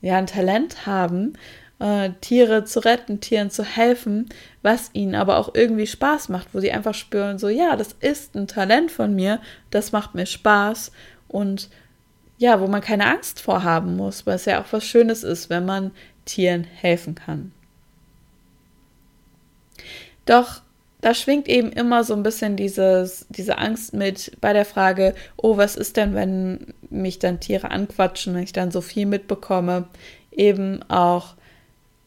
[0.01, 1.33] ja ein Talent haben,
[1.79, 4.27] äh, Tiere zu retten, Tieren zu helfen,
[4.61, 8.35] was ihnen aber auch irgendwie Spaß macht, wo sie einfach spüren, so ja, das ist
[8.35, 9.39] ein Talent von mir,
[9.71, 10.91] das macht mir Spaß
[11.29, 11.69] und
[12.37, 15.65] ja, wo man keine Angst vorhaben muss, weil es ja auch was Schönes ist, wenn
[15.65, 15.91] man
[16.25, 17.51] Tieren helfen kann.
[20.25, 20.61] Doch
[21.01, 25.57] da schwingt eben immer so ein bisschen dieses, diese Angst mit bei der Frage, oh,
[25.57, 29.89] was ist denn, wenn mich dann Tiere anquatschen, wenn ich dann so viel mitbekomme?
[30.31, 31.35] Eben auch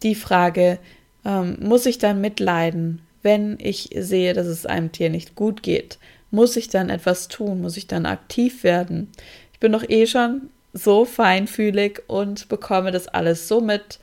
[0.02, 0.78] die Frage,
[1.26, 5.98] ähm, muss ich dann mitleiden, wenn ich sehe, dass es einem Tier nicht gut geht?
[6.30, 7.60] Muss ich dann etwas tun?
[7.60, 9.12] Muss ich dann aktiv werden?
[9.52, 13.98] Ich bin doch eh schon so feinfühlig und bekomme das alles so mit,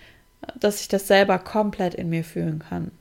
[0.60, 2.92] dass ich das selber komplett in mir fühlen kann.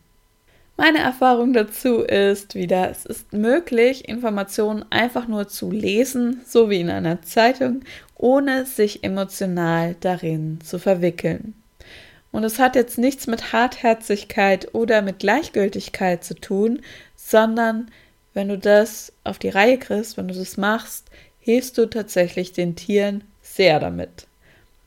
[0.77, 6.81] Meine Erfahrung dazu ist wieder, es ist möglich, Informationen einfach nur zu lesen, so wie
[6.81, 7.83] in einer Zeitung,
[8.17, 11.55] ohne sich emotional darin zu verwickeln.
[12.31, 16.81] Und es hat jetzt nichts mit Hartherzigkeit oder mit Gleichgültigkeit zu tun,
[17.15, 17.91] sondern
[18.33, 22.77] wenn du das auf die Reihe kriegst, wenn du das machst, hilfst du tatsächlich den
[22.77, 24.27] Tieren sehr damit.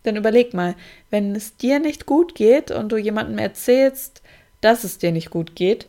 [0.06, 0.76] Denn überleg mal,
[1.10, 4.22] wenn es dir nicht gut geht und du jemandem erzählst,
[4.62, 5.88] dass es dir nicht gut geht,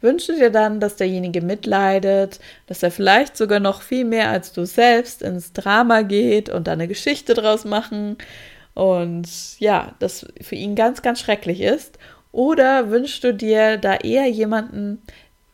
[0.00, 4.52] wünschst du dir dann, dass derjenige mitleidet, dass er vielleicht sogar noch viel mehr als
[4.52, 8.16] du selbst ins Drama geht und da eine Geschichte draus machen
[8.74, 11.98] und ja, das für ihn ganz, ganz schrecklich ist?
[12.32, 15.02] Oder wünschst du dir da eher jemanden,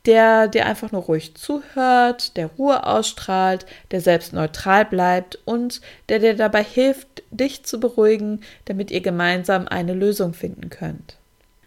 [0.08, 6.18] der dir einfach nur ruhig zuhört, der Ruhe ausstrahlt, der selbst neutral bleibt und der
[6.18, 11.18] dir dabei hilft, dich zu beruhigen, damit ihr gemeinsam eine Lösung finden könnt.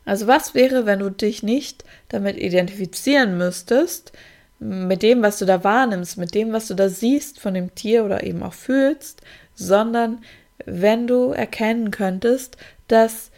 [0.06, 4.12] Also was wäre, wenn du dich nicht damit identifizieren müsstest,
[4.58, 8.04] mit dem, was du da wahrnimmst, mit dem, was du da siehst von dem Tier
[8.04, 9.21] oder eben auch fühlst,
[9.54, 10.23] sondern
[10.65, 13.30] wenn du erkennen könntest, dass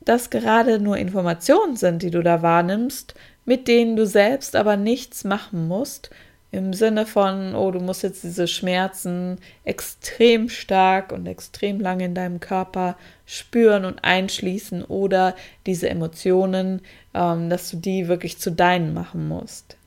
[0.00, 5.24] das gerade nur Informationen sind, die du da wahrnimmst, mit denen du selbst aber nichts
[5.24, 6.10] machen musst
[6.52, 12.14] im Sinne von, oh, du musst jetzt diese Schmerzen extrem stark und extrem lange in
[12.14, 16.82] deinem Körper spüren und einschließen oder diese Emotionen,
[17.14, 19.78] ähm, dass du die wirklich zu deinen machen musst.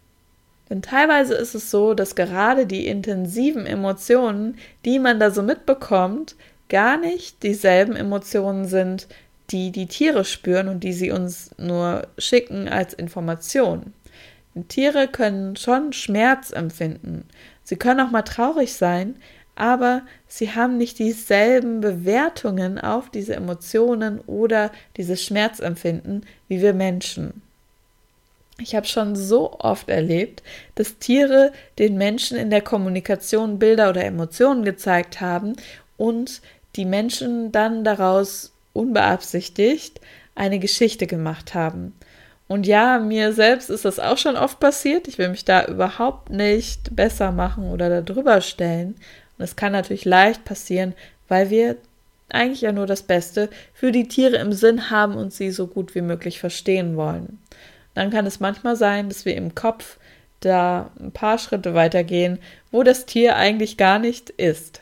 [0.67, 6.35] Denn teilweise ist es so, dass gerade die intensiven Emotionen, die man da so mitbekommt,
[6.67, 9.07] gar nicht dieselben Emotionen sind,
[9.51, 13.93] die die Tiere spüren und die sie uns nur schicken als Information.
[14.67, 17.27] Tiere können schon Schmerz empfinden.
[17.63, 19.17] Sie können auch mal traurig sein,
[19.55, 27.41] aber sie haben nicht dieselben Bewertungen auf diese Emotionen oder dieses Schmerzempfinden wie wir Menschen.
[28.57, 30.41] Ich habe schon so oft erlebt,
[30.75, 35.53] dass Tiere den Menschen in der Kommunikation Bilder oder Emotionen gezeigt haben
[35.97, 36.41] und
[36.77, 40.01] die Menschen dann daraus unbeabsichtigt
[40.35, 41.93] eine Geschichte gemacht haben.
[42.47, 45.07] Und ja, mir selbst ist das auch schon oft passiert.
[45.07, 48.95] Ich will mich da überhaupt nicht besser machen oder darüber stellen.
[49.37, 50.93] Und es kann natürlich leicht passieren,
[51.27, 51.77] weil wir
[52.29, 55.95] eigentlich ja nur das Beste für die Tiere im Sinn haben und sie so gut
[55.95, 57.39] wie möglich verstehen wollen.
[57.93, 59.97] Dann kann es manchmal sein, dass wir im Kopf
[60.41, 62.39] da ein paar Schritte weitergehen,
[62.71, 64.81] wo das Tier eigentlich gar nicht ist.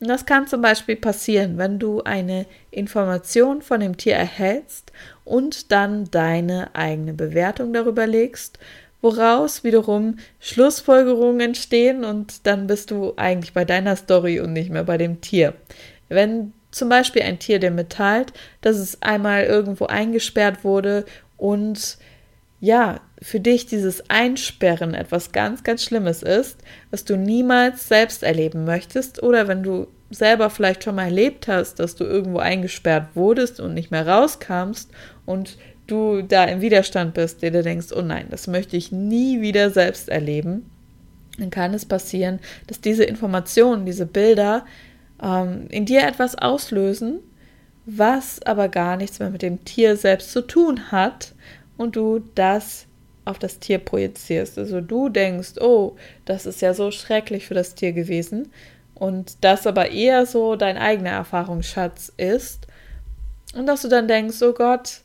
[0.00, 4.92] Und das kann zum Beispiel passieren, wenn du eine Information von dem Tier erhältst
[5.24, 8.58] und dann deine eigene Bewertung darüber legst,
[9.00, 14.84] woraus wiederum Schlussfolgerungen entstehen und dann bist du eigentlich bei deiner Story und nicht mehr
[14.84, 15.54] bei dem Tier.
[16.08, 21.06] Wenn zum Beispiel ein Tier dir mitteilt, dass es einmal irgendwo eingesperrt wurde
[21.38, 21.96] und
[22.60, 26.58] ja, für dich dieses Einsperren etwas ganz, ganz Schlimmes ist,
[26.90, 31.80] was du niemals selbst erleben möchtest oder wenn du selber vielleicht schon mal erlebt hast,
[31.80, 34.90] dass du irgendwo eingesperrt wurdest und nicht mehr rauskamst
[35.24, 39.40] und du da im Widerstand bist, der dir denkst, oh nein, das möchte ich nie
[39.40, 40.70] wieder selbst erleben,
[41.38, 44.64] dann kann es passieren, dass diese Informationen, diese Bilder
[45.22, 47.20] ähm, in dir etwas auslösen,
[47.84, 51.34] was aber gar nichts mehr mit dem Tier selbst zu tun hat
[51.76, 52.85] und du das
[53.26, 54.56] auf das Tier projizierst.
[54.56, 58.50] Also du denkst, oh, das ist ja so schrecklich für das Tier gewesen
[58.94, 62.66] und das aber eher so dein eigener Erfahrungsschatz ist
[63.54, 65.00] und dass du dann denkst, oh Gott,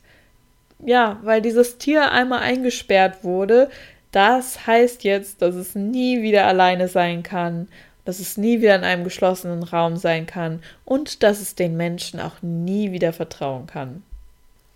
[0.84, 3.68] ja, weil dieses Tier einmal eingesperrt wurde,
[4.12, 7.68] das heißt jetzt, dass es nie wieder alleine sein kann,
[8.04, 12.20] dass es nie wieder in einem geschlossenen Raum sein kann und dass es den Menschen
[12.20, 14.02] auch nie wieder vertrauen kann.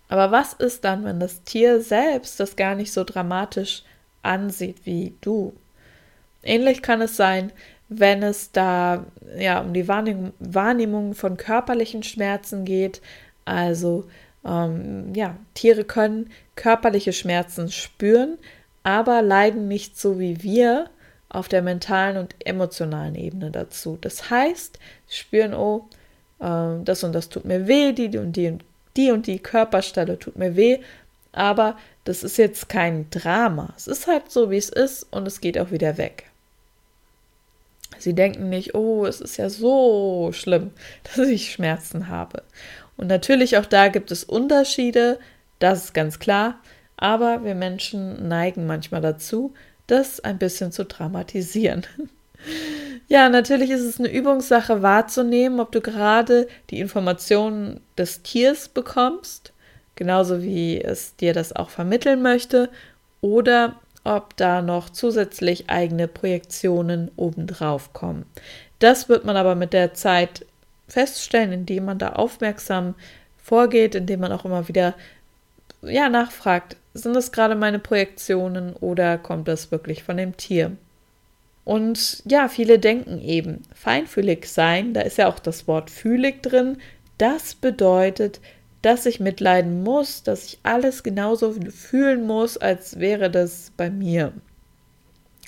[0.09, 3.83] Aber was ist dann, wenn das Tier selbst das gar nicht so dramatisch
[4.23, 5.53] ansieht wie du?
[6.43, 7.51] Ähnlich kann es sein,
[7.89, 9.05] wenn es da
[9.37, 13.01] ja um die Wahrnehmung, von körperlichen Schmerzen geht.
[13.45, 14.07] Also
[14.45, 18.37] ähm, ja, Tiere können körperliche Schmerzen spüren,
[18.83, 20.89] aber leiden nicht so wie wir
[21.29, 23.97] auf der mentalen und emotionalen Ebene dazu.
[23.99, 25.87] Das heißt, spüren, oh,
[26.39, 28.63] äh, das und das tut mir weh, die und die und
[28.97, 30.79] die und die Körperstelle tut mir weh,
[31.31, 33.73] aber das ist jetzt kein Drama.
[33.77, 36.25] Es ist halt so, wie es ist und es geht auch wieder weg.
[37.99, 40.71] Sie denken nicht, oh, es ist ja so schlimm,
[41.03, 42.43] dass ich Schmerzen habe.
[42.97, 45.19] Und natürlich auch da gibt es Unterschiede,
[45.59, 46.59] das ist ganz klar,
[46.97, 49.53] aber wir Menschen neigen manchmal dazu,
[49.85, 51.85] das ein bisschen zu dramatisieren.
[53.07, 59.53] ja, natürlich ist es eine Übungssache wahrzunehmen, ob du gerade die Informationen des Tiers bekommst,
[59.95, 62.69] genauso wie es dir das auch vermitteln möchte,
[63.21, 68.25] oder ob da noch zusätzlich eigene Projektionen obendrauf kommen.
[68.79, 70.45] Das wird man aber mit der Zeit
[70.87, 72.95] feststellen, indem man da aufmerksam
[73.37, 74.93] vorgeht, indem man auch immer wieder
[75.81, 80.75] ja nachfragt, sind das gerade meine Projektionen oder kommt das wirklich von dem Tier?
[81.67, 86.77] Und ja, viele denken eben, feinfühlig sein, da ist ja auch das Wort fühlig drin,
[87.17, 88.39] das bedeutet,
[88.81, 94.31] dass ich mitleiden muss, dass ich alles genauso fühlen muss, als wäre das bei mir.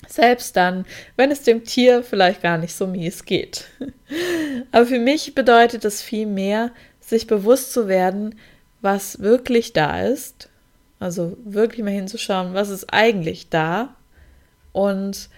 [0.08, 0.84] Selbst dann,
[1.16, 3.64] wenn es dem Tier vielleicht gar nicht so mies geht.
[4.72, 8.34] Aber für mich bedeutet es viel mehr, sich bewusst zu werden,
[8.82, 10.50] was wirklich da ist.
[10.98, 13.96] Also wirklich mal hinzuschauen, was ist eigentlich da.
[14.72, 15.30] Und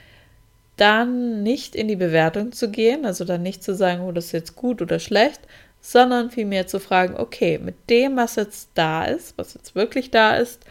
[0.76, 4.32] dann nicht in die Bewertung zu gehen, also dann nicht zu sagen, oh, das ist
[4.32, 5.40] jetzt gut oder schlecht,
[5.80, 10.36] sondern vielmehr zu fragen, okay, mit dem, was jetzt da ist, was jetzt wirklich da
[10.36, 10.64] ist,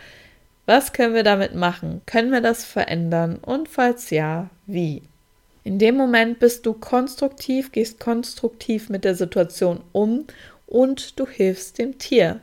[0.65, 2.01] was können wir damit machen?
[2.05, 3.37] Können wir das verändern?
[3.41, 5.01] Und falls ja, wie?
[5.63, 10.25] In dem Moment bist du konstruktiv, gehst konstruktiv mit der Situation um
[10.65, 12.39] und du hilfst dem Tier.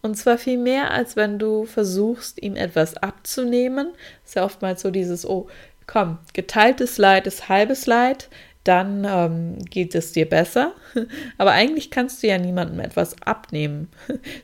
[0.00, 3.92] Und zwar viel mehr, als wenn du versuchst, ihm etwas abzunehmen.
[4.24, 5.48] ist ja oftmals so dieses, oh,
[5.86, 8.28] komm, geteiltes Leid ist halbes Leid,
[8.64, 10.72] dann ähm, geht es dir besser.
[11.38, 13.88] Aber eigentlich kannst du ja niemandem etwas abnehmen.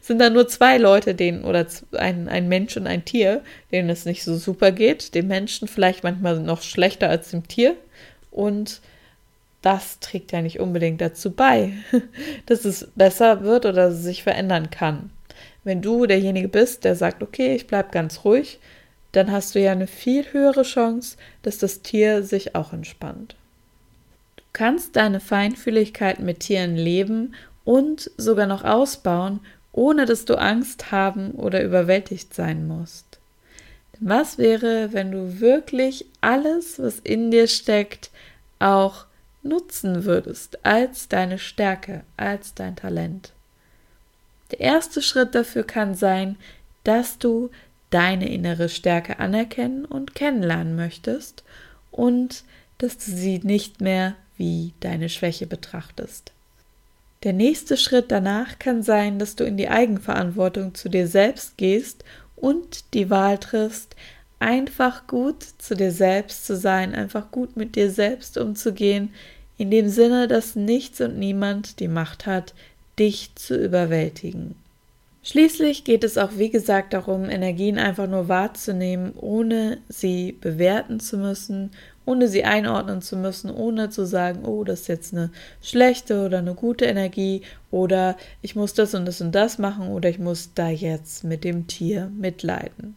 [0.01, 3.91] Es sind da nur zwei Leute, denen, oder ein, ein Mensch und ein Tier, denen
[3.91, 5.15] es nicht so super geht.
[5.15, 7.77] Dem Menschen vielleicht manchmal noch schlechter als dem Tier.
[8.33, 8.81] Und
[9.63, 11.73] das trägt ja nicht unbedingt dazu bei,
[12.47, 15.11] dass es besser wird oder sich verändern kann.
[15.63, 18.59] Wenn du derjenige bist, der sagt, okay, ich bleibe ganz ruhig,
[19.13, 23.37] dann hast du ja eine viel höhere Chance, dass das Tier sich auch entspannt
[24.59, 27.35] kannst deine Feinfühligkeit mit Tieren leben
[27.65, 29.39] und sogar noch ausbauen,
[29.73, 33.21] ohne dass du Angst haben oder überwältigt sein musst.
[33.95, 38.11] Denn was wäre, wenn du wirklich alles, was in dir steckt,
[38.59, 39.07] auch
[39.45, 43.33] nutzen würdest als deine Stärke, als dein Talent?
[44.51, 46.37] Der erste Schritt dafür kann sein,
[46.83, 47.51] dass du
[47.91, 51.45] deine innere Stärke anerkennen und kennenlernen möchtest
[51.91, 52.45] und
[52.79, 56.33] dass du sie nicht mehr wie deine Schwäche betrachtest.
[57.25, 62.05] Der nächste Schritt danach kann sein, dass du in die Eigenverantwortung zu dir selbst gehst
[62.37, 63.97] und die Wahl triffst,
[64.39, 69.13] einfach gut zu dir selbst zu sein, einfach gut mit dir selbst umzugehen,
[69.57, 72.55] in dem Sinne, dass nichts und niemand die Macht hat,
[73.01, 74.55] dich zu überwältigen.
[75.29, 81.19] Schließlich geht es auch, wie gesagt, darum, Energien einfach nur wahrzunehmen, ohne sie bewerten zu
[81.19, 81.71] müssen
[82.09, 86.39] ohne sie einordnen zu müssen, ohne zu sagen, oh, das ist jetzt eine schlechte oder
[86.39, 90.55] eine gute Energie oder ich muss das und das und das machen oder ich muss
[90.55, 92.97] da jetzt mit dem Tier mitleiden.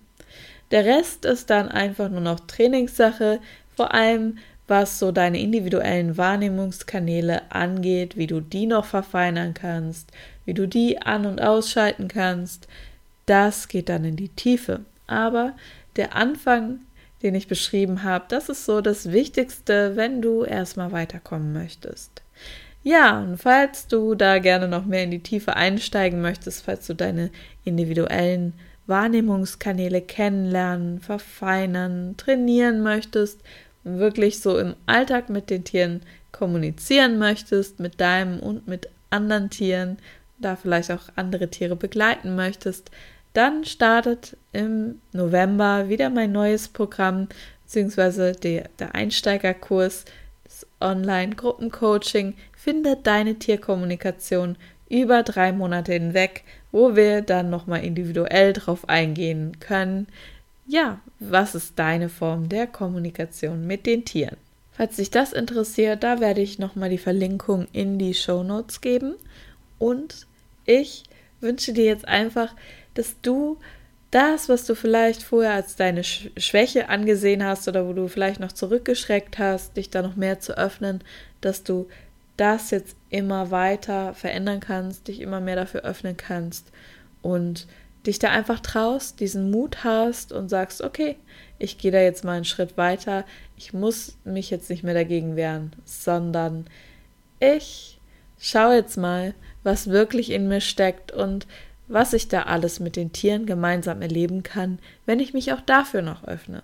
[0.72, 3.42] Der Rest ist dann einfach nur noch Trainingssache,
[3.76, 4.38] vor allem
[4.70, 10.10] was so deine individuellen Wahrnehmungskanäle angeht, wie du die noch verfeinern kannst,
[10.46, 12.68] wie du die an- und ausschalten kannst.
[13.26, 14.82] Das geht dann in die Tiefe.
[15.08, 15.54] Aber
[15.96, 16.80] der Anfang
[17.22, 22.22] den ich beschrieben habe, das ist so das Wichtigste, wenn du erstmal weiterkommen möchtest.
[22.84, 26.96] Ja, und falls du da gerne noch mehr in die Tiefe einsteigen möchtest, falls du
[26.96, 27.30] deine
[27.64, 28.54] individuellen
[28.88, 33.39] Wahrnehmungskanäle kennenlernen, verfeinern, trainieren möchtest
[33.84, 39.98] wirklich so im Alltag mit den Tieren kommunizieren möchtest, mit deinem und mit anderen Tieren,
[40.42, 42.92] da vielleicht auch andere Tiere begleiten möchtest,
[43.34, 47.30] dann startet im November wieder mein neues Programm,
[47.64, 50.06] beziehungsweise der, Einsteigerkurs,
[50.44, 54.56] das Online-Gruppencoaching, Finde deine Tierkommunikation
[54.88, 60.06] über drei Monate hinweg, wo wir dann nochmal individuell drauf eingehen können.
[60.68, 64.38] Ja, was ist deine Form der Kommunikation mit den Tieren?
[64.72, 69.16] Falls dich das interessiert, da werde ich nochmal die Verlinkung in die Show Notes geben.
[69.80, 70.28] Und
[70.66, 71.03] ich
[71.39, 72.55] wünsche dir jetzt einfach,
[72.93, 73.57] dass du
[74.12, 78.51] das, was du vielleicht vorher als deine Schwäche angesehen hast oder wo du vielleicht noch
[78.51, 81.01] zurückgeschreckt hast, dich da noch mehr zu öffnen,
[81.39, 81.88] dass du
[82.36, 86.72] das jetzt immer weiter verändern kannst, dich immer mehr dafür öffnen kannst
[87.22, 87.68] und
[88.05, 91.18] dich da einfach traust, diesen Mut hast und sagst, okay,
[91.59, 95.36] ich gehe da jetzt mal einen Schritt weiter, ich muss mich jetzt nicht mehr dagegen
[95.36, 96.66] wehren, sondern
[97.39, 97.99] ich
[98.39, 101.47] schaue jetzt mal, was wirklich in mir steckt und
[101.88, 106.01] was ich da alles mit den Tieren gemeinsam erleben kann, wenn ich mich auch dafür
[106.01, 106.64] noch öffne.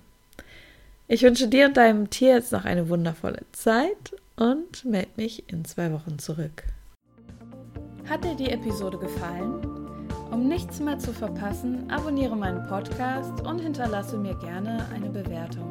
[1.08, 5.66] Ich wünsche dir und deinem Tier jetzt noch eine wundervolle Zeit und melde mich in
[5.66, 6.64] zwei Wochen zurück.
[8.10, 9.88] Hat dir die Episode gefallen?
[10.32, 15.70] Um nichts mehr zu verpassen, abonniere meinen Podcast und hinterlasse mir gerne eine Bewertung.